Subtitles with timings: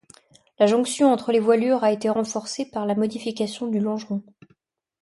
[0.57, 4.23] La jonction entre les voilures a été renforcé par la modification du longeron.